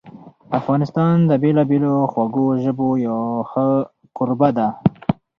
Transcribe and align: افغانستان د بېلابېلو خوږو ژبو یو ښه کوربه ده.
افغانستان 0.59 1.15
د 1.29 1.31
بېلابېلو 1.41 1.93
خوږو 2.11 2.47
ژبو 2.63 2.89
یو 3.07 3.19
ښه 3.49 3.65
کوربه 4.17 4.49
ده. 4.57 4.67